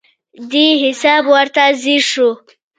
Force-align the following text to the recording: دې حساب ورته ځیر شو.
دې 0.51 0.67
حساب 0.83 1.23
ورته 1.35 1.63
ځیر 1.81 2.01
شو. 2.11 2.29